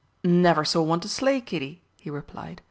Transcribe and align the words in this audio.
"Never 0.23 0.65
saw 0.65 0.81
one 0.81 0.99
to 1.01 1.07
slay, 1.07 1.41
Kiddie," 1.41 1.83
he 1.99 2.09
replied. 2.09 2.59